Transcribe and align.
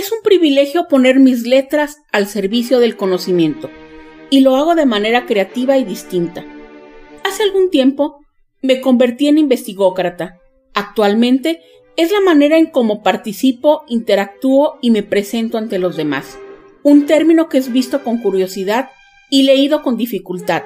Es 0.00 0.10
un 0.12 0.22
privilegio 0.22 0.88
poner 0.88 1.18
mis 1.18 1.46
letras 1.46 1.98
al 2.10 2.26
servicio 2.26 2.80
del 2.80 2.96
conocimiento, 2.96 3.70
y 4.30 4.40
lo 4.40 4.56
hago 4.56 4.74
de 4.74 4.86
manera 4.86 5.26
creativa 5.26 5.76
y 5.76 5.84
distinta. 5.84 6.44
Hace 7.22 7.42
algún 7.42 7.68
tiempo 7.68 8.18
me 8.62 8.80
convertí 8.80 9.28
en 9.28 9.36
investigócrata. 9.36 10.38
Actualmente 10.72 11.60
es 11.96 12.12
la 12.12 12.20
manera 12.20 12.56
en 12.56 12.66
cómo 12.66 13.02
participo, 13.02 13.82
interactúo 13.88 14.78
y 14.80 14.90
me 14.90 15.02
presento 15.02 15.58
ante 15.58 15.78
los 15.78 15.96
demás. 15.96 16.38
Un 16.82 17.04
término 17.04 17.50
que 17.50 17.58
es 17.58 17.70
visto 17.70 18.02
con 18.02 18.18
curiosidad 18.22 18.88
y 19.28 19.42
leído 19.42 19.82
con 19.82 19.98
dificultad. 19.98 20.62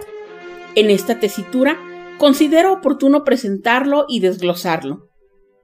En 0.77 0.91
esta 0.91 1.19
tesitura 1.19 1.77
considero 2.19 2.73
oportuno 2.73 3.25
presentarlo 3.25 4.07
y 4.09 4.21
desglosarlo. 4.21 5.09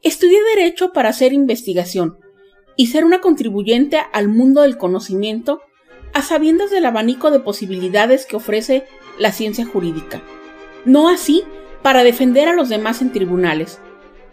Estudié 0.02 0.38
Derecho 0.56 0.92
para 0.92 1.10
hacer 1.10 1.32
investigación, 1.32 2.18
y 2.80 2.86
ser 2.86 3.04
una 3.04 3.20
contribuyente 3.20 4.00
al 4.10 4.28
mundo 4.28 4.62
del 4.62 4.78
conocimiento 4.78 5.60
a 6.14 6.22
sabiendas 6.22 6.70
del 6.70 6.86
abanico 6.86 7.30
de 7.30 7.40
posibilidades 7.40 8.24
que 8.24 8.36
ofrece 8.36 8.86
la 9.18 9.32
ciencia 9.32 9.66
jurídica. 9.66 10.22
No 10.86 11.10
así 11.10 11.44
para 11.82 12.04
defender 12.04 12.48
a 12.48 12.54
los 12.54 12.70
demás 12.70 13.02
en 13.02 13.12
tribunales. 13.12 13.80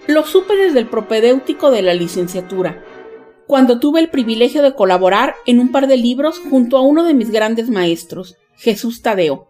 Lo 0.07 0.25
supe 0.25 0.55
desde 0.55 0.79
el 0.79 0.87
propedéutico 0.87 1.71
de 1.71 1.81
la 1.81 1.93
licenciatura, 1.93 2.85
cuando 3.47 3.81
tuve 3.81 3.99
el 3.99 4.09
privilegio 4.09 4.61
de 4.61 4.75
colaborar 4.75 5.35
en 5.45 5.59
un 5.59 5.73
par 5.73 5.87
de 5.87 5.97
libros 5.97 6.39
junto 6.39 6.77
a 6.77 6.81
uno 6.81 7.03
de 7.03 7.15
mis 7.15 7.31
grandes 7.31 7.69
maestros, 7.69 8.37
Jesús 8.55 9.01
Tadeo, 9.01 9.49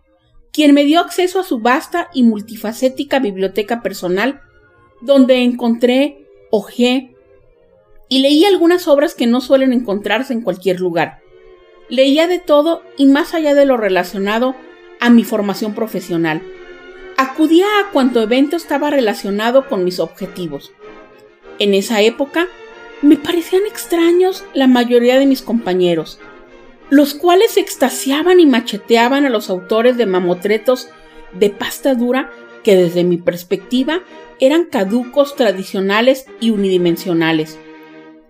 quien 0.51 0.73
me 0.73 0.85
dio 0.85 1.01
acceso 1.01 1.39
a 1.39 1.43
su 1.43 1.59
vasta 1.59 2.09
y 2.15 2.23
multifacética 2.23 3.19
biblioteca 3.19 3.83
personal, 3.83 4.41
donde 5.01 5.43
encontré, 5.43 6.25
ojé, 6.49 7.13
y 8.09 8.19
leí 8.19 8.45
algunas 8.45 8.87
obras 8.87 9.15
que 9.15 9.27
no 9.27 9.41
suelen 9.41 9.73
encontrarse 9.73 10.33
en 10.33 10.41
cualquier 10.41 10.79
lugar. 10.79 11.19
Leía 11.89 12.27
de 12.27 12.39
todo 12.39 12.83
y 12.97 13.05
más 13.05 13.33
allá 13.33 13.53
de 13.53 13.65
lo 13.65 13.77
relacionado 13.77 14.55
a 14.99 15.09
mi 15.09 15.23
formación 15.23 15.73
profesional. 15.73 16.41
Acudía 17.17 17.65
a 17.79 17.91
cuanto 17.91 18.21
evento 18.21 18.55
estaba 18.55 18.89
relacionado 18.89 19.67
con 19.67 19.83
mis 19.83 19.99
objetivos. 19.99 20.71
En 21.59 21.73
esa 21.73 22.01
época 22.01 22.47
me 23.01 23.17
parecían 23.17 23.65
extraños 23.65 24.43
la 24.53 24.67
mayoría 24.67 25.19
de 25.19 25.25
mis 25.25 25.41
compañeros, 25.41 26.19
los 26.89 27.13
cuales 27.13 27.57
extasiaban 27.57 28.39
y 28.39 28.45
macheteaban 28.45 29.25
a 29.25 29.29
los 29.29 29.49
autores 29.49 29.97
de 29.97 30.05
mamotretos 30.05 30.89
de 31.33 31.49
pasta 31.49 31.95
dura 31.95 32.31
que 32.63 32.75
desde 32.75 33.03
mi 33.03 33.17
perspectiva 33.17 34.01
eran 34.39 34.65
caducos, 34.65 35.35
tradicionales 35.35 36.25
y 36.39 36.51
unidimensionales 36.51 37.57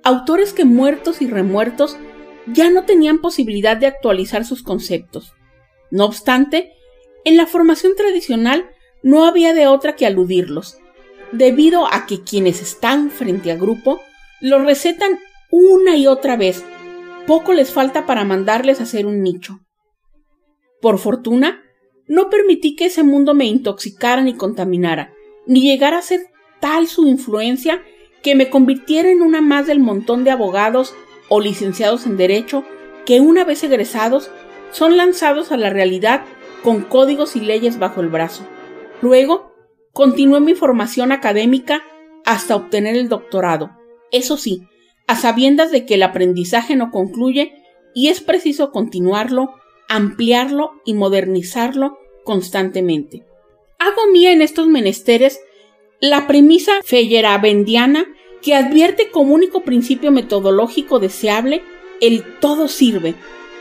autores 0.07 0.53
que 0.53 0.63
muertos 0.63 1.21
y 1.21 1.27
remuertos 1.27 1.97
ya 2.45 2.69
no 2.69 2.85
tenían 2.85 3.19
posibilidad 3.19 3.75
de 3.75 3.87
actualizar 3.87 4.45
sus 4.45 4.63
conceptos. 4.63 5.33
No 5.91 6.05
obstante, 6.05 6.71
en 7.25 7.35
la 7.35 7.45
formación 7.45 7.93
tradicional 7.97 8.69
no 9.03 9.25
había 9.25 9.53
de 9.53 9.67
otra 9.67 9.97
que 9.97 10.05
aludirlos, 10.05 10.77
debido 11.33 11.93
a 11.93 12.05
que 12.05 12.23
quienes 12.23 12.61
están 12.61 13.11
frente 13.11 13.51
a 13.51 13.57
grupo 13.57 13.99
los 14.39 14.63
recetan 14.63 15.19
una 15.51 15.97
y 15.97 16.07
otra 16.07 16.37
vez. 16.37 16.63
Poco 17.25 17.51
les 17.51 17.71
falta 17.71 18.05
para 18.05 18.23
mandarles 18.23 18.79
a 18.79 18.83
hacer 18.83 19.05
un 19.05 19.21
nicho. 19.21 19.59
Por 20.81 20.99
fortuna, 20.99 21.61
no 22.07 22.29
permití 22.29 22.77
que 22.77 22.85
ese 22.85 23.03
mundo 23.03 23.33
me 23.33 23.43
intoxicara 23.43 24.21
ni 24.21 24.35
contaminara, 24.35 25.13
ni 25.47 25.63
llegara 25.63 25.97
a 25.97 26.01
ser 26.01 26.21
tal 26.61 26.87
su 26.87 27.07
influencia 27.07 27.81
que 28.21 28.35
me 28.35 28.49
convirtiera 28.49 29.09
en 29.09 29.21
una 29.21 29.41
más 29.41 29.67
del 29.67 29.79
montón 29.79 30.23
de 30.23 30.31
abogados 30.31 30.95
o 31.29 31.39
licenciados 31.39 32.05
en 32.05 32.17
Derecho 32.17 32.63
que 33.05 33.21
una 33.21 33.43
vez 33.43 33.63
egresados 33.63 34.31
son 34.71 34.97
lanzados 34.97 35.51
a 35.51 35.57
la 35.57 35.69
realidad 35.69 36.23
con 36.63 36.81
códigos 36.81 37.35
y 37.35 37.41
leyes 37.41 37.79
bajo 37.79 38.01
el 38.01 38.09
brazo. 38.09 38.43
Luego, 39.01 39.53
continué 39.93 40.39
mi 40.39 40.55
formación 40.55 41.11
académica 41.11 41.83
hasta 42.25 42.55
obtener 42.55 42.95
el 42.95 43.07
doctorado. 43.07 43.71
Eso 44.11 44.37
sí, 44.37 44.67
a 45.07 45.15
sabiendas 45.15 45.71
de 45.71 45.85
que 45.85 45.95
el 45.95 46.03
aprendizaje 46.03 46.75
no 46.75 46.91
concluye 46.91 47.53
y 47.95 48.09
es 48.09 48.21
preciso 48.21 48.71
continuarlo, 48.71 49.53
ampliarlo 49.87 50.73
y 50.85 50.93
modernizarlo 50.93 51.97
constantemente. 52.25 53.25
Hago 53.79 54.11
mía 54.11 54.33
en 54.33 54.41
estos 54.41 54.67
menesteres 54.67 55.39
la 55.99 56.27
premisa 56.27 56.73
feyerabendiana 56.83 58.05
que 58.41 58.55
advierte 58.55 59.09
como 59.09 59.33
único 59.33 59.61
principio 59.61 60.11
metodológico 60.11 60.99
deseable 60.99 61.63
el 62.01 62.23
todo 62.39 62.67
sirve, 62.67 63.15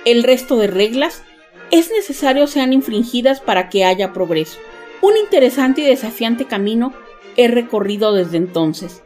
el 0.05 0.23
resto 0.23 0.57
de 0.57 0.67
reglas 0.67 1.23
es 1.71 1.91
necesario 1.91 2.47
sean 2.47 2.73
infringidas 2.73 3.41
para 3.41 3.69
que 3.69 3.85
haya 3.85 4.13
progreso. 4.13 4.59
Un 5.01 5.17
interesante 5.17 5.81
y 5.81 5.85
desafiante 5.85 6.45
camino 6.45 6.93
he 7.37 7.49
recorrido 7.49 8.13
desde 8.13 8.37
entonces. 8.37 9.03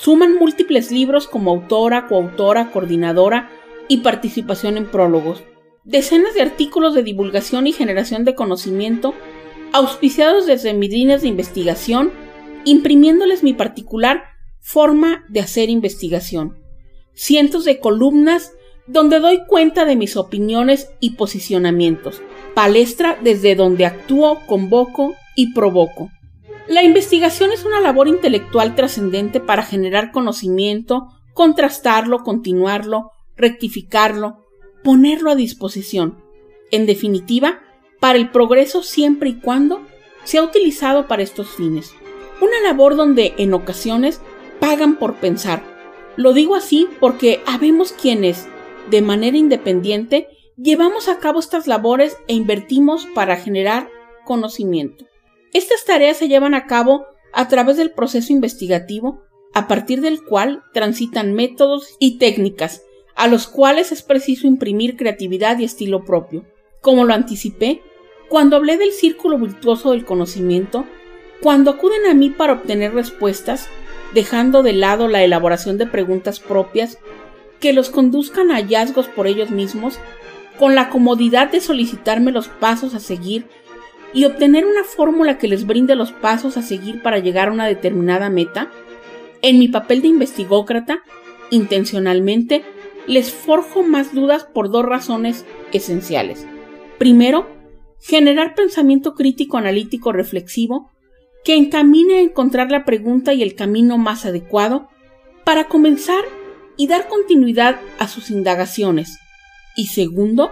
Suman 0.00 0.34
múltiples 0.34 0.90
libros 0.90 1.26
como 1.28 1.52
autora, 1.52 2.06
coautora, 2.08 2.70
coordinadora 2.70 3.50
y 3.88 3.98
participación 3.98 4.76
en 4.76 4.86
prólogos. 4.86 5.42
Decenas 5.84 6.34
de 6.34 6.42
artículos 6.42 6.94
de 6.94 7.02
divulgación 7.02 7.66
y 7.66 7.72
generación 7.72 8.24
de 8.24 8.34
conocimiento, 8.34 9.14
auspiciados 9.72 10.46
desde 10.46 10.74
mis 10.74 10.90
líneas 10.90 11.22
de 11.22 11.28
investigación, 11.28 12.12
imprimiéndoles 12.64 13.42
mi 13.42 13.54
particular 13.54 14.24
forma 14.60 15.24
de 15.28 15.40
hacer 15.40 15.70
investigación, 15.70 16.58
cientos 17.14 17.64
de 17.64 17.78
columnas 17.78 18.52
donde 18.86 19.20
doy 19.20 19.44
cuenta 19.46 19.84
de 19.84 19.96
mis 19.96 20.16
opiniones 20.16 20.90
y 21.00 21.10
posicionamientos, 21.10 22.22
palestra 22.54 23.18
desde 23.22 23.54
donde 23.54 23.86
actúo, 23.86 24.40
convoco 24.46 25.14
y 25.36 25.52
provoco. 25.54 26.10
La 26.66 26.82
investigación 26.82 27.52
es 27.52 27.64
una 27.64 27.80
labor 27.80 28.08
intelectual 28.08 28.74
trascendente 28.74 29.40
para 29.40 29.62
generar 29.62 30.12
conocimiento, 30.12 31.08
contrastarlo, 31.34 32.22
continuarlo, 32.22 33.10
rectificarlo, 33.36 34.44
ponerlo 34.82 35.30
a 35.30 35.34
disposición. 35.34 36.22
En 36.70 36.86
definitiva, 36.86 37.60
para 38.00 38.18
el 38.18 38.30
progreso 38.30 38.82
siempre 38.82 39.30
y 39.30 39.34
cuando 39.40 39.82
sea 40.24 40.42
utilizado 40.42 41.06
para 41.06 41.22
estos 41.22 41.48
fines. 41.48 41.94
Una 42.40 42.60
labor 42.62 42.96
donde 42.96 43.34
en 43.38 43.54
ocasiones 43.54 44.20
pagan 44.60 44.96
por 44.96 45.16
pensar. 45.16 45.62
Lo 46.16 46.32
digo 46.32 46.54
así 46.56 46.88
porque 47.00 47.42
habemos 47.46 47.92
quienes, 47.92 48.46
de 48.90 49.02
manera 49.02 49.36
independiente, 49.36 50.28
llevamos 50.56 51.08
a 51.08 51.18
cabo 51.18 51.40
estas 51.40 51.66
labores 51.66 52.16
e 52.28 52.34
invertimos 52.34 53.06
para 53.14 53.36
generar 53.36 53.88
conocimiento. 54.24 55.06
Estas 55.52 55.84
tareas 55.84 56.16
se 56.16 56.28
llevan 56.28 56.54
a 56.54 56.66
cabo 56.66 57.06
a 57.32 57.48
través 57.48 57.76
del 57.76 57.92
proceso 57.92 58.32
investigativo, 58.32 59.22
a 59.52 59.68
partir 59.68 60.00
del 60.00 60.24
cual 60.24 60.62
transitan 60.72 61.34
métodos 61.34 61.96
y 61.98 62.18
técnicas, 62.18 62.82
a 63.14 63.28
los 63.28 63.46
cuales 63.46 63.92
es 63.92 64.02
preciso 64.02 64.46
imprimir 64.46 64.96
creatividad 64.96 65.58
y 65.58 65.64
estilo 65.64 66.04
propio. 66.04 66.44
Como 66.80 67.04
lo 67.04 67.14
anticipé, 67.14 67.82
cuando 68.28 68.56
hablé 68.56 68.76
del 68.76 68.92
círculo 68.92 69.38
virtuoso 69.38 69.92
del 69.92 70.04
conocimiento, 70.04 70.86
cuando 71.44 71.72
acuden 71.72 72.06
a 72.06 72.14
mí 72.14 72.30
para 72.30 72.54
obtener 72.54 72.94
respuestas, 72.94 73.68
dejando 74.14 74.62
de 74.62 74.72
lado 74.72 75.08
la 75.08 75.22
elaboración 75.22 75.76
de 75.76 75.86
preguntas 75.86 76.40
propias 76.40 76.96
que 77.60 77.74
los 77.74 77.90
conduzcan 77.90 78.50
a 78.50 78.54
hallazgos 78.54 79.08
por 79.08 79.26
ellos 79.26 79.50
mismos, 79.50 79.98
con 80.58 80.74
la 80.74 80.88
comodidad 80.88 81.52
de 81.52 81.60
solicitarme 81.60 82.32
los 82.32 82.48
pasos 82.48 82.94
a 82.94 82.98
seguir 82.98 83.46
y 84.14 84.24
obtener 84.24 84.64
una 84.64 84.84
fórmula 84.84 85.36
que 85.36 85.46
les 85.46 85.66
brinde 85.66 85.96
los 85.96 86.12
pasos 86.12 86.56
a 86.56 86.62
seguir 86.62 87.02
para 87.02 87.18
llegar 87.18 87.48
a 87.48 87.52
una 87.52 87.66
determinada 87.66 88.30
meta, 88.30 88.70
En 89.42 89.58
mi 89.58 89.68
papel 89.68 90.00
de 90.00 90.08
investigócrata, 90.08 91.02
intencionalmente, 91.50 92.64
les 93.06 93.30
forjo 93.30 93.82
más 93.82 94.14
dudas 94.14 94.44
por 94.44 94.70
dos 94.70 94.86
razones 94.86 95.44
esenciales. 95.74 96.46
Primero, 96.96 97.46
generar 98.00 98.54
pensamiento 98.54 99.12
crítico, 99.12 99.58
analítico, 99.58 100.10
reflexivo, 100.10 100.93
que 101.44 101.54
encamine 101.54 102.16
a 102.16 102.20
encontrar 102.22 102.70
la 102.70 102.84
pregunta 102.84 103.34
y 103.34 103.42
el 103.42 103.54
camino 103.54 103.98
más 103.98 104.24
adecuado 104.24 104.88
para 105.44 105.68
comenzar 105.68 106.24
y 106.76 106.86
dar 106.86 107.08
continuidad 107.08 107.80
a 107.98 108.08
sus 108.08 108.30
indagaciones. 108.30 109.18
Y 109.76 109.88
segundo, 109.88 110.50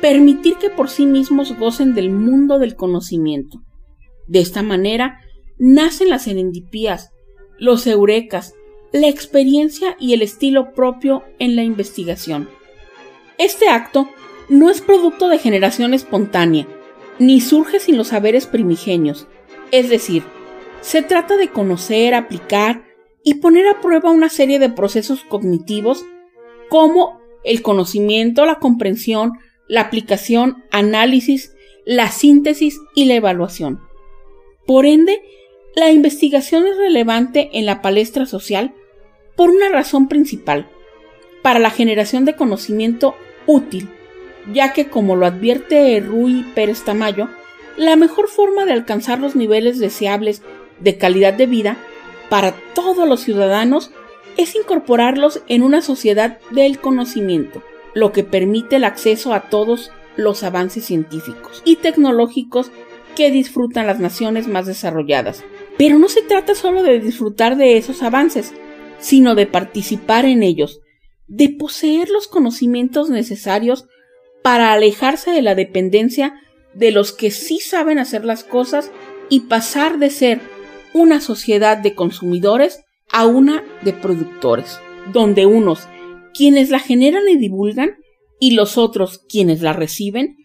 permitir 0.00 0.56
que 0.56 0.70
por 0.70 0.88
sí 0.88 1.06
mismos 1.06 1.56
gocen 1.58 1.94
del 1.94 2.10
mundo 2.10 2.58
del 2.58 2.74
conocimiento. 2.74 3.62
De 4.26 4.40
esta 4.40 4.62
manera 4.62 5.20
nacen 5.58 6.08
las 6.08 6.24
serendipías, 6.24 7.10
los 7.58 7.86
eurecas, 7.86 8.54
la 8.92 9.08
experiencia 9.08 9.96
y 10.00 10.14
el 10.14 10.22
estilo 10.22 10.72
propio 10.72 11.24
en 11.38 11.56
la 11.56 11.62
investigación. 11.62 12.48
Este 13.38 13.68
acto 13.68 14.08
no 14.48 14.70
es 14.70 14.80
producto 14.80 15.28
de 15.28 15.38
generación 15.38 15.94
espontánea, 15.94 16.66
ni 17.18 17.40
surge 17.40 17.80
sin 17.80 17.96
los 17.96 18.08
saberes 18.08 18.46
primigenios, 18.46 19.28
es 19.72 19.88
decir, 19.88 20.22
se 20.80 21.02
trata 21.02 21.36
de 21.36 21.48
conocer, 21.48 22.14
aplicar 22.14 22.84
y 23.24 23.34
poner 23.34 23.66
a 23.66 23.80
prueba 23.80 24.10
una 24.10 24.28
serie 24.28 24.60
de 24.60 24.68
procesos 24.68 25.24
cognitivos 25.24 26.04
como 26.68 27.20
el 27.42 27.62
conocimiento, 27.62 28.46
la 28.46 28.60
comprensión, 28.60 29.32
la 29.66 29.80
aplicación, 29.80 30.62
análisis, 30.70 31.54
la 31.84 32.10
síntesis 32.10 32.78
y 32.94 33.06
la 33.06 33.14
evaluación. 33.14 33.80
Por 34.66 34.86
ende, 34.86 35.20
la 35.74 35.90
investigación 35.90 36.66
es 36.66 36.76
relevante 36.76 37.50
en 37.54 37.66
la 37.66 37.80
palestra 37.82 38.26
social 38.26 38.74
por 39.36 39.50
una 39.50 39.70
razón 39.70 40.08
principal, 40.08 40.68
para 41.40 41.58
la 41.58 41.70
generación 41.70 42.24
de 42.24 42.36
conocimiento 42.36 43.14
útil, 43.46 43.88
ya 44.52 44.72
que 44.72 44.88
como 44.88 45.16
lo 45.16 45.26
advierte 45.26 45.98
Rui 46.00 46.44
Pérez 46.54 46.84
Tamayo, 46.84 47.28
la 47.76 47.96
mejor 47.96 48.28
forma 48.28 48.64
de 48.64 48.72
alcanzar 48.72 49.18
los 49.18 49.36
niveles 49.36 49.78
deseables 49.78 50.42
de 50.80 50.98
calidad 50.98 51.34
de 51.34 51.46
vida 51.46 51.76
para 52.28 52.54
todos 52.74 53.08
los 53.08 53.20
ciudadanos 53.20 53.90
es 54.36 54.54
incorporarlos 54.54 55.42
en 55.48 55.62
una 55.62 55.82
sociedad 55.82 56.38
del 56.50 56.78
conocimiento, 56.78 57.62
lo 57.94 58.12
que 58.12 58.24
permite 58.24 58.76
el 58.76 58.84
acceso 58.84 59.34
a 59.34 59.42
todos 59.42 59.90
los 60.16 60.42
avances 60.42 60.84
científicos 60.84 61.62
y 61.64 61.76
tecnológicos 61.76 62.70
que 63.14 63.30
disfrutan 63.30 63.86
las 63.86 64.00
naciones 64.00 64.48
más 64.48 64.66
desarrolladas. 64.66 65.44
Pero 65.76 65.98
no 65.98 66.08
se 66.08 66.22
trata 66.22 66.54
solo 66.54 66.82
de 66.82 67.00
disfrutar 67.00 67.56
de 67.56 67.76
esos 67.76 68.02
avances, 68.02 68.52
sino 68.98 69.34
de 69.34 69.46
participar 69.46 70.24
en 70.24 70.42
ellos, 70.42 70.80
de 71.26 71.48
poseer 71.48 72.08
los 72.08 72.28
conocimientos 72.28 73.10
necesarios 73.10 73.86
para 74.42 74.72
alejarse 74.72 75.30
de 75.30 75.42
la 75.42 75.54
dependencia 75.54 76.34
de 76.74 76.90
los 76.90 77.12
que 77.12 77.30
sí 77.30 77.58
saben 77.60 77.98
hacer 77.98 78.24
las 78.24 78.44
cosas 78.44 78.90
y 79.28 79.40
pasar 79.40 79.98
de 79.98 80.10
ser 80.10 80.40
una 80.94 81.20
sociedad 81.20 81.78
de 81.78 81.94
consumidores 81.94 82.84
a 83.10 83.26
una 83.26 83.64
de 83.82 83.92
productores, 83.92 84.80
donde 85.12 85.46
unos, 85.46 85.88
quienes 86.34 86.70
la 86.70 86.78
generan 86.78 87.28
y 87.28 87.36
divulgan, 87.36 87.96
y 88.38 88.52
los 88.52 88.76
otros, 88.78 89.18
quienes 89.28 89.62
la 89.62 89.72
reciben, 89.72 90.36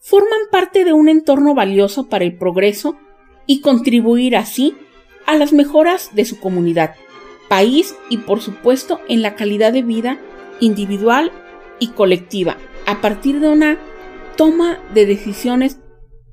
forman 0.00 0.40
parte 0.50 0.84
de 0.84 0.92
un 0.92 1.08
entorno 1.08 1.54
valioso 1.54 2.08
para 2.08 2.24
el 2.24 2.36
progreso 2.36 2.96
y 3.46 3.60
contribuir 3.60 4.36
así 4.36 4.74
a 5.26 5.36
las 5.36 5.52
mejoras 5.52 6.14
de 6.14 6.24
su 6.24 6.38
comunidad, 6.38 6.94
país 7.48 7.94
y 8.08 8.18
por 8.18 8.40
supuesto 8.40 9.00
en 9.08 9.22
la 9.22 9.34
calidad 9.34 9.72
de 9.72 9.82
vida 9.82 10.20
individual 10.60 11.32
y 11.78 11.88
colectiva, 11.88 12.56
a 12.86 13.00
partir 13.00 13.40
de 13.40 13.48
una 13.48 13.78
toma 14.36 14.78
de 14.94 15.06
decisiones 15.06 15.78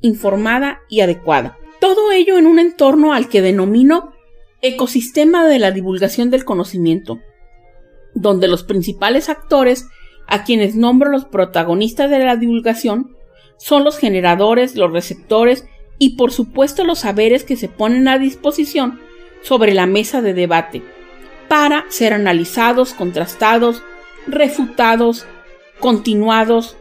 informada 0.01 0.81
y 0.89 1.01
adecuada. 1.01 1.57
Todo 1.79 2.11
ello 2.11 2.37
en 2.37 2.45
un 2.45 2.59
entorno 2.59 3.13
al 3.13 3.29
que 3.29 3.41
denomino 3.41 4.13
ecosistema 4.61 5.45
de 5.47 5.59
la 5.59 5.71
divulgación 5.71 6.29
del 6.29 6.45
conocimiento, 6.45 7.19
donde 8.13 8.47
los 8.47 8.63
principales 8.63 9.29
actores, 9.29 9.87
a 10.27 10.43
quienes 10.43 10.75
nombro 10.75 11.09
los 11.09 11.25
protagonistas 11.25 12.09
de 12.09 12.19
la 12.19 12.37
divulgación, 12.37 13.17
son 13.57 13.83
los 13.83 13.97
generadores, 13.97 14.75
los 14.75 14.91
receptores 14.91 15.65
y 15.97 16.15
por 16.15 16.31
supuesto 16.31 16.83
los 16.83 16.99
saberes 16.99 17.43
que 17.43 17.55
se 17.55 17.69
ponen 17.69 18.07
a 18.07 18.19
disposición 18.19 18.99
sobre 19.41 19.73
la 19.73 19.85
mesa 19.85 20.21
de 20.21 20.33
debate, 20.33 20.81
para 21.49 21.85
ser 21.89 22.13
analizados, 22.13 22.93
contrastados, 22.93 23.83
refutados, 24.27 25.25
continuados, 25.79 26.77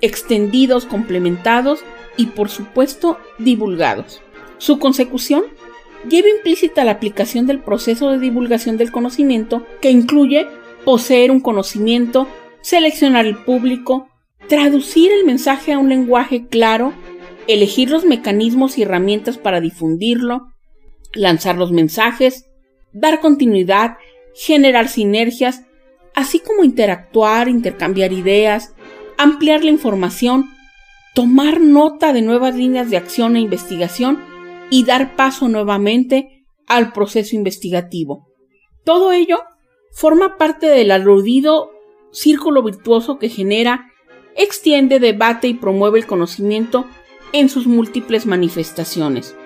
extendidos, 0.00 0.86
complementados 0.86 1.80
y 2.16 2.26
por 2.26 2.48
supuesto 2.48 3.18
divulgados. 3.38 4.22
Su 4.58 4.78
consecución 4.78 5.44
lleva 6.08 6.28
implícita 6.28 6.84
la 6.84 6.92
aplicación 6.92 7.46
del 7.46 7.60
proceso 7.60 8.10
de 8.10 8.18
divulgación 8.18 8.76
del 8.76 8.92
conocimiento 8.92 9.66
que 9.80 9.90
incluye 9.90 10.46
poseer 10.84 11.30
un 11.30 11.40
conocimiento, 11.40 12.26
seleccionar 12.62 13.26
el 13.26 13.36
público, 13.36 14.08
traducir 14.48 15.12
el 15.12 15.24
mensaje 15.24 15.72
a 15.72 15.78
un 15.78 15.88
lenguaje 15.88 16.46
claro, 16.46 16.92
elegir 17.46 17.90
los 17.90 18.04
mecanismos 18.04 18.78
y 18.78 18.82
herramientas 18.82 19.38
para 19.38 19.60
difundirlo, 19.60 20.52
lanzar 21.12 21.56
los 21.56 21.72
mensajes, 21.72 22.46
dar 22.92 23.20
continuidad, 23.20 23.98
generar 24.34 24.88
sinergias, 24.88 25.62
así 26.14 26.38
como 26.40 26.64
interactuar, 26.64 27.48
intercambiar 27.48 28.12
ideas, 28.12 28.74
ampliar 29.20 29.62
la 29.62 29.70
información, 29.70 30.48
tomar 31.14 31.60
nota 31.60 32.14
de 32.14 32.22
nuevas 32.22 32.56
líneas 32.56 32.88
de 32.88 32.96
acción 32.96 33.36
e 33.36 33.40
investigación 33.40 34.18
y 34.70 34.84
dar 34.84 35.14
paso 35.14 35.46
nuevamente 35.46 36.46
al 36.66 36.92
proceso 36.92 37.36
investigativo. 37.36 38.28
Todo 38.82 39.12
ello 39.12 39.40
forma 39.92 40.38
parte 40.38 40.68
del 40.68 40.90
aludido 40.90 41.70
círculo 42.12 42.62
virtuoso 42.62 43.18
que 43.18 43.28
genera, 43.28 43.92
extiende, 44.36 45.00
debate 45.00 45.48
y 45.48 45.54
promueve 45.54 45.98
el 45.98 46.06
conocimiento 46.06 46.86
en 47.34 47.50
sus 47.50 47.66
múltiples 47.66 48.24
manifestaciones, 48.24 49.36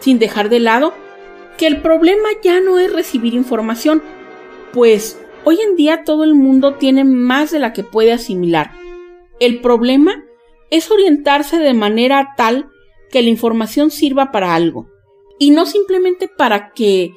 sin 0.00 0.18
dejar 0.18 0.48
de 0.48 0.58
lado 0.58 0.92
que 1.56 1.68
el 1.68 1.80
problema 1.80 2.30
ya 2.42 2.60
no 2.60 2.80
es 2.80 2.92
recibir 2.92 3.34
información, 3.34 4.02
pues 4.72 5.20
hoy 5.44 5.60
en 5.60 5.76
día 5.76 6.02
todo 6.02 6.24
el 6.24 6.34
mundo 6.34 6.74
tiene 6.74 7.04
más 7.04 7.52
de 7.52 7.60
la 7.60 7.72
que 7.72 7.84
puede 7.84 8.12
asimilar. 8.12 8.83
El 9.40 9.60
problema 9.60 10.24
es 10.70 10.90
orientarse 10.90 11.58
de 11.58 11.74
manera 11.74 12.34
tal 12.36 12.68
que 13.10 13.22
la 13.22 13.30
información 13.30 13.90
sirva 13.90 14.32
para 14.32 14.54
algo 14.54 14.88
y 15.38 15.50
no 15.50 15.66
simplemente 15.66 16.28
para 16.28 16.72
que 16.72 17.12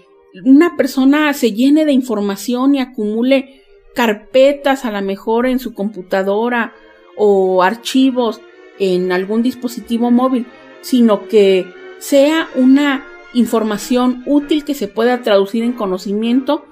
una 0.46 0.76
persona 0.76 1.34
se 1.34 1.54
llene 1.54 1.86
de 1.86 1.92
información 1.92 2.76
y 2.76 2.80
acumule 2.80 3.64
carpetas 3.96 4.86
a 4.86 4.92
lo 4.92 5.02
mejor 5.02 5.48
en 5.48 5.60
su 5.60 5.74
computadora 5.74 6.74
o 7.16 7.64
archivos 7.64 8.42
en 8.80 9.12
algún 9.12 9.42
dispositivo 9.42 10.12
móvil, 10.12 10.46
sino 10.82 11.28
que 11.28 11.66
sea 11.98 12.48
una 12.56 13.08
información 13.34 14.24
útil 14.28 14.64
que 14.64 14.76
se 14.76 14.88
pueda 14.88 15.22
traducir 15.22 15.64
en 15.64 15.74
conocimiento 15.74 16.66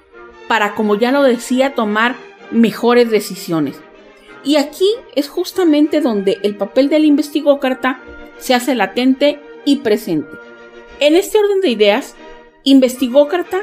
para, 0.48 0.74
como 0.74 0.94
ya 0.94 1.10
lo 1.10 1.22
decía, 1.22 1.74
tomar 1.74 2.14
mejores 2.52 3.10
decisiones. 3.10 3.80
Y 4.46 4.56
aquí 4.56 4.88
es 5.16 5.28
justamente 5.28 6.00
donde 6.00 6.38
el 6.44 6.56
papel 6.56 6.88
del 6.88 7.04
investigócrata 7.04 8.00
se 8.38 8.54
hace 8.54 8.76
latente 8.76 9.40
y 9.64 9.78
presente. 9.78 10.30
En 11.00 11.16
este 11.16 11.38
orden 11.38 11.60
de 11.60 11.70
ideas, 11.70 12.14
investigócrata 12.62 13.62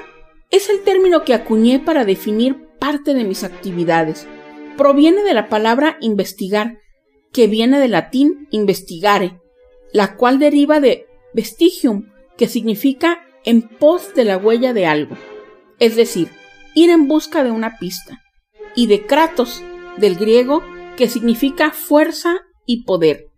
es 0.52 0.70
el 0.70 0.82
término 0.82 1.24
que 1.24 1.34
acuñé 1.34 1.80
para 1.80 2.04
definir 2.04 2.68
parte 2.80 3.14
de 3.14 3.24
mis 3.24 3.46
actividades. 3.46 4.28
Proviene 4.76 5.24
de 5.24 5.34
la 5.34 5.48
palabra 5.48 5.98
investigar, 6.02 6.80
que 7.32 7.48
viene 7.48 7.80
del 7.80 7.92
latín 7.92 8.50
investigare, 8.52 9.40
la 9.94 10.18
cual 10.18 10.38
deriva 10.38 10.82
de 10.82 11.08
vestigium, 11.34 12.12
que 12.38 12.48
significa 12.48 13.26
en 13.46 13.62
pos 13.62 14.14
de 14.16 14.26
la 14.26 14.38
huella 14.38 14.74
de 14.74 14.86
algo, 14.86 15.16
es 15.80 15.96
decir, 15.96 16.28
ir 16.76 16.90
en 16.90 17.08
busca 17.08 17.44
de 17.44 17.52
una 17.52 17.78
pista, 17.78 18.22
y 18.76 18.88
de 18.88 19.06
kratos, 19.06 19.64
del 19.98 20.16
griego, 20.16 20.64
que 20.98 21.08
significa 21.08 21.72
fuerza 21.72 22.42
y 22.66 22.84
poder. 22.84 23.30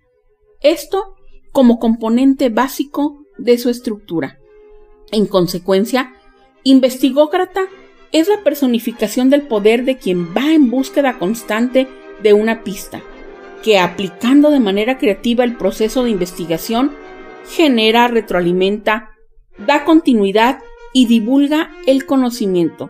Esto 0.61 1.15
como 1.51 1.79
componente 1.79 2.49
básico 2.49 3.23
de 3.37 3.57
su 3.57 3.69
estructura. 3.69 4.39
En 5.11 5.25
consecuencia, 5.25 6.13
investigócrata 6.63 7.67
es 8.11 8.27
la 8.27 8.43
personificación 8.43 9.29
del 9.29 9.43
poder 9.43 9.85
de 9.85 9.97
quien 9.97 10.35
va 10.35 10.53
en 10.53 10.69
búsqueda 10.69 11.17
constante 11.17 11.87
de 12.23 12.33
una 12.33 12.63
pista, 12.63 13.01
que 13.63 13.79
aplicando 13.79 14.51
de 14.51 14.59
manera 14.59 14.97
creativa 14.97 15.43
el 15.43 15.57
proceso 15.57 16.03
de 16.03 16.11
investigación, 16.11 16.93
genera, 17.47 18.07
retroalimenta, 18.07 19.11
da 19.57 19.85
continuidad 19.85 20.59
y 20.93 21.07
divulga 21.07 21.71
el 21.87 22.05
conocimiento, 22.05 22.89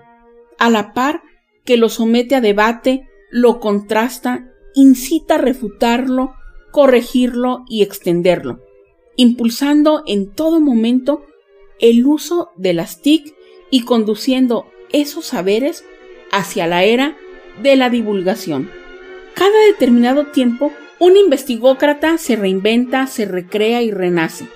a 0.57 0.69
la 0.69 0.93
par 0.93 1.23
que 1.65 1.77
lo 1.77 1.89
somete 1.89 2.35
a 2.35 2.41
debate, 2.41 3.07
lo 3.31 3.59
contrasta, 3.59 4.51
incita 4.75 5.35
a 5.35 5.39
refutarlo, 5.39 6.35
corregirlo 6.71 7.63
y 7.67 7.81
extenderlo, 7.81 8.59
impulsando 9.15 10.03
en 10.05 10.31
todo 10.31 10.59
momento 10.59 11.25
el 11.79 12.05
uso 12.05 12.51
de 12.55 12.73
las 12.73 13.01
TIC 13.01 13.33
y 13.71 13.81
conduciendo 13.81 14.67
esos 14.91 15.25
saberes 15.25 15.83
hacia 16.31 16.67
la 16.67 16.83
era 16.83 17.17
de 17.61 17.75
la 17.75 17.89
divulgación. 17.89 18.69
Cada 19.33 19.59
determinado 19.67 20.27
tiempo, 20.27 20.71
un 20.99 21.17
investigócrata 21.17 22.17
se 22.17 22.35
reinventa, 22.35 23.07
se 23.07 23.25
recrea 23.25 23.81
y 23.81 23.91
renace. 23.91 24.47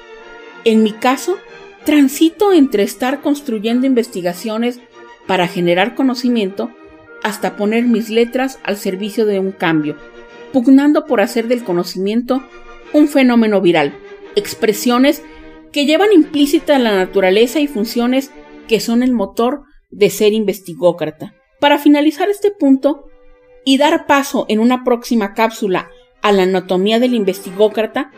En 0.64 0.84
mi 0.84 0.92
caso, 0.92 1.38
transito 1.86 2.54
entre 2.54 2.84
estar 2.84 3.22
construyendo 3.22 3.88
investigaciones 3.88 4.80
para 5.28 5.48
generar 5.48 5.96
conocimiento 5.96 6.72
hasta 7.24 7.56
poner 7.56 7.84
mis 7.84 8.10
letras 8.10 8.60
al 8.64 8.78
servicio 8.78 9.26
de 9.26 9.40
un 9.40 9.52
cambio, 9.52 9.98
pugnando 10.54 11.06
por 11.06 11.22
hacer 11.22 11.48
del 11.48 11.64
conocimiento 11.64 12.44
un 12.94 13.08
fenómeno 13.08 13.62
viral, 13.62 13.96
expresiones 14.36 15.24
que 15.72 15.86
llevan 15.86 16.12
implícita 16.14 16.80
la 16.80 16.96
naturaleza 16.96 17.60
y 17.60 17.68
funciones 17.68 18.32
que 18.68 18.80
son 18.80 19.04
el 19.04 19.12
motor 19.12 19.64
de 19.90 20.10
ser 20.10 20.34
investigócrata. 20.34 21.36
Para 21.60 21.78
finalizar 21.78 22.30
este 22.30 22.52
punto 22.52 23.06
y 23.66 23.78
dar 23.78 24.08
paso 24.08 24.46
en 24.50 24.60
una 24.60 24.84
próxima 24.84 25.34
cápsula 25.34 25.90
a 26.22 26.32
la 26.32 26.44
anatomía 26.44 27.00
del 27.00 27.14
investigócrata, 27.14 28.12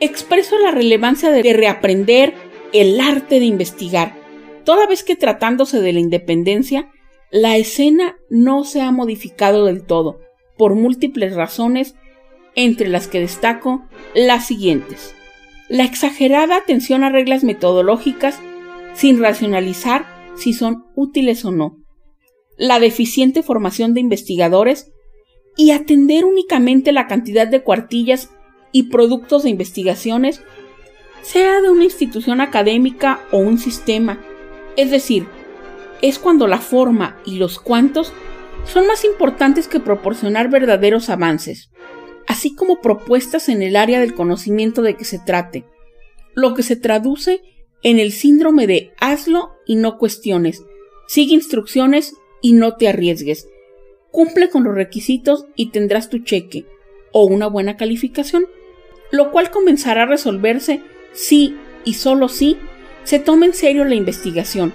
expreso 0.00 0.58
la 0.58 0.70
relevancia 0.70 1.30
de 1.30 1.52
reaprender 1.52 2.34
el 2.72 3.00
arte 3.00 3.38
de 3.38 3.46
investigar, 3.46 4.14
toda 4.64 4.86
vez 4.86 5.04
que 5.04 5.16
tratándose 5.16 5.80
de 5.80 5.92
la 5.92 6.00
independencia, 6.00 6.90
la 7.34 7.56
escena 7.56 8.16
no 8.30 8.62
se 8.62 8.80
ha 8.80 8.92
modificado 8.92 9.64
del 9.64 9.82
todo, 9.84 10.20
por 10.56 10.76
múltiples 10.76 11.34
razones, 11.34 11.96
entre 12.54 12.86
las 12.86 13.08
que 13.08 13.18
destaco 13.18 13.82
las 14.14 14.46
siguientes. 14.46 15.16
La 15.68 15.82
exagerada 15.82 16.56
atención 16.56 17.02
a 17.02 17.10
reglas 17.10 17.42
metodológicas 17.42 18.38
sin 18.94 19.20
racionalizar 19.20 20.06
si 20.36 20.52
son 20.52 20.84
útiles 20.94 21.44
o 21.44 21.50
no. 21.50 21.78
La 22.56 22.78
deficiente 22.78 23.42
formación 23.42 23.94
de 23.94 24.00
investigadores 24.00 24.92
y 25.56 25.72
atender 25.72 26.24
únicamente 26.24 26.92
la 26.92 27.08
cantidad 27.08 27.48
de 27.48 27.64
cuartillas 27.64 28.30
y 28.70 28.84
productos 28.84 29.42
de 29.42 29.50
investigaciones, 29.50 30.40
sea 31.22 31.60
de 31.60 31.70
una 31.70 31.82
institución 31.82 32.40
académica 32.40 33.24
o 33.32 33.38
un 33.38 33.58
sistema. 33.58 34.20
Es 34.76 34.92
decir, 34.92 35.26
es 36.02 36.18
cuando 36.18 36.46
la 36.46 36.58
forma 36.58 37.20
y 37.24 37.36
los 37.36 37.58
cuantos 37.58 38.12
son 38.64 38.86
más 38.86 39.04
importantes 39.04 39.68
que 39.68 39.80
proporcionar 39.80 40.50
verdaderos 40.50 41.10
avances, 41.10 41.70
así 42.26 42.54
como 42.54 42.80
propuestas 42.80 43.48
en 43.48 43.62
el 43.62 43.76
área 43.76 44.00
del 44.00 44.14
conocimiento 44.14 44.82
de 44.82 44.94
que 44.94 45.04
se 45.04 45.18
trate, 45.18 45.64
lo 46.34 46.54
que 46.54 46.62
se 46.62 46.76
traduce 46.76 47.42
en 47.82 47.98
el 47.98 48.12
síndrome 48.12 48.66
de 48.66 48.92
hazlo 49.00 49.52
y 49.66 49.76
no 49.76 49.98
cuestiones, 49.98 50.64
sigue 51.06 51.34
instrucciones 51.34 52.14
y 52.40 52.54
no 52.54 52.76
te 52.76 52.88
arriesgues, 52.88 53.48
cumple 54.10 54.48
con 54.48 54.64
los 54.64 54.74
requisitos 54.74 55.46
y 55.54 55.70
tendrás 55.70 56.08
tu 56.08 56.18
cheque 56.18 56.66
o 57.12 57.24
una 57.24 57.46
buena 57.46 57.76
calificación, 57.76 58.46
lo 59.10 59.30
cual 59.30 59.50
comenzará 59.50 60.04
a 60.04 60.06
resolverse 60.06 60.82
si 61.12 61.56
y 61.84 61.94
solo 61.94 62.28
si 62.28 62.58
se 63.04 63.18
toma 63.18 63.46
en 63.46 63.54
serio 63.54 63.84
la 63.84 63.94
investigación, 63.94 64.72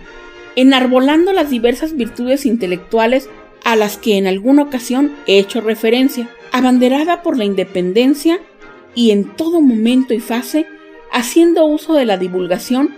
enarbolando 0.60 1.32
las 1.32 1.50
diversas 1.50 1.96
virtudes 1.96 2.46
intelectuales 2.46 3.30
a 3.63 3.78
las 3.78 3.98
que 3.98 4.18
en 4.18 4.28
alguna 4.28 4.63
ocasión 4.63 5.16
he 5.25 5.39
hecho 5.39 5.62
referencia, 5.62 6.30
abanderada 6.51 7.22
por 7.22 7.38
la 7.38 7.46
independencia 7.46 8.42
y 8.94 9.12
en 9.12 9.24
todo 9.36 9.62
momento 9.62 10.13
y 10.13 10.20
fase 10.20 10.66
haciendo 11.13 11.66
uso 11.66 11.94
de 11.94 12.06
la 12.06 12.18
divulgación 12.18 12.94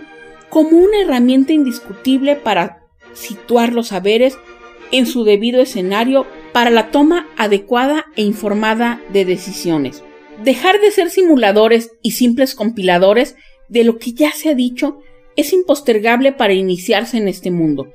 como 0.48 0.76
una 0.76 1.02
herramienta 1.02 1.52
indiscutible 1.52 2.34
para 2.34 2.82
situar 3.12 3.72
los 3.72 3.88
saberes 3.88 4.36
en 4.90 5.06
su 5.06 5.22
debido 5.22 5.62
escenario 5.62 6.26
para 6.52 6.70
la 6.70 6.90
toma 6.90 7.28
adecuada 7.36 8.06
e 8.16 8.22
informada 8.22 9.00
de 9.12 9.24
decisiones. 9.24 10.02
Dejar 10.42 10.80
de 10.80 10.90
ser 10.90 11.10
simuladores 11.10 11.92
y 12.02 12.10
simples 12.12 12.56
compiladores 12.56 13.36
de 13.68 13.84
lo 13.84 13.98
que 13.98 14.14
ya 14.14 14.32
se 14.32 14.48
ha 14.48 14.54
dicho 14.54 14.98
es 15.36 15.52
impostergable 15.52 16.32
para 16.32 16.52
iniciarse 16.52 17.16
en 17.16 17.28
este 17.28 17.50
mundo. 17.50 17.88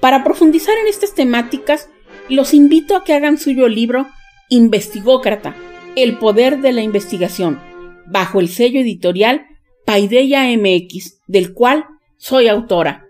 Para 0.00 0.24
profundizar 0.24 0.74
en 0.78 0.86
estas 0.86 1.14
temáticas, 1.14 1.88
los 2.28 2.54
invito 2.54 2.96
a 2.96 3.04
que 3.04 3.12
hagan 3.12 3.38
suyo 3.38 3.66
el 3.66 3.74
libro 3.74 4.06
Investigócrata, 4.48 5.54
el 5.96 6.18
poder 6.18 6.60
de 6.60 6.72
la 6.72 6.82
investigación, 6.82 7.60
bajo 8.06 8.40
el 8.40 8.48
sello 8.48 8.80
editorial 8.80 9.46
Paideia 9.84 10.44
MX, 10.56 11.20
del 11.26 11.52
cual 11.52 11.84
soy 12.16 12.48
autora. 12.48 13.06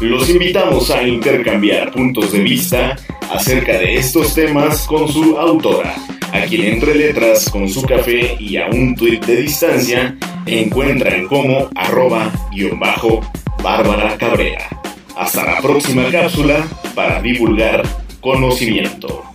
Los 0.00 0.28
invitamos 0.28 0.90
a 0.90 1.06
intercambiar 1.06 1.92
puntos 1.92 2.32
de 2.32 2.40
vista 2.40 2.96
acerca 3.30 3.78
de 3.78 3.96
estos 3.96 4.34
temas 4.34 4.86
con 4.86 5.08
su 5.08 5.38
autora, 5.38 5.94
a 6.32 6.42
quien 6.42 6.74
entre 6.74 6.94
letras 6.94 7.48
con 7.50 7.68
su 7.68 7.82
café 7.82 8.36
y 8.38 8.56
a 8.56 8.66
un 8.66 8.94
tuit 8.94 9.24
de 9.24 9.36
distancia 9.36 10.18
encuentran 10.46 11.26
como 11.26 11.68
arroba 11.74 12.30
guion 12.50 12.78
bajo 12.78 13.20
Bárbara 13.62 14.16
Cabrera. 14.16 14.68
Hasta 15.16 15.44
la 15.44 15.60
próxima 15.60 16.10
cápsula 16.10 16.66
para 16.94 17.20
divulgar 17.22 17.82
conocimiento. 18.20 19.31